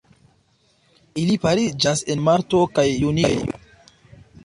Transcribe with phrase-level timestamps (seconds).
[1.25, 3.49] Ili pariĝas en marto kaj junio.